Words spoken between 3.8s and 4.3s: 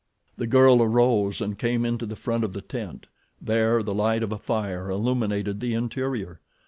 the light